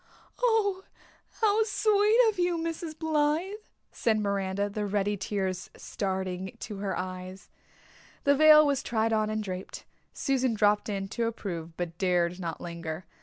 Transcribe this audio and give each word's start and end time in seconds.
"Oh, 0.41 0.83
how 1.41 1.59
sweet 1.63 2.17
of 2.29 2.39
you, 2.39 2.57
Mrs. 2.57 2.97
Blythe," 2.97 3.53
said 3.91 4.17
Miranda, 4.19 4.67
the 4.67 4.87
ready 4.87 5.15
tears 5.15 5.69
starting 5.77 6.57
to 6.61 6.77
her 6.77 6.97
eyes. 6.97 7.49
The 8.23 8.33
veil 8.35 8.65
was 8.65 8.81
tried 8.81 9.13
on 9.13 9.29
and 9.29 9.43
draped. 9.43 9.85
Susan 10.11 10.55
dropped 10.55 10.89
in 10.89 11.07
to 11.09 11.27
approve 11.27 11.77
but 11.77 11.99
dared 11.99 12.39
not 12.39 12.59
linger. 12.59 13.05